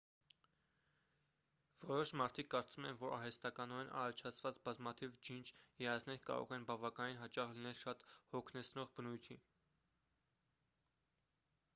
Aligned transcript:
որոշ 1.89 2.13
մարդիկ 2.21 2.47
կարծում 2.53 2.87
են 2.91 2.97
որ 3.01 3.13
արհեստականորեն 3.17 3.91
առաջացված 4.03 4.57
բազմաթիվ 4.69 5.19
ջինջ 5.29 5.51
երազներ 5.85 6.19
կարող 6.31 6.55
են 6.59 6.67
բավականին 6.71 7.21
հաճախ 7.25 7.55
լինել 7.59 7.79
շատ 7.83 8.03
հոգնեցնող 8.33 8.91
բնույթի 8.97 9.41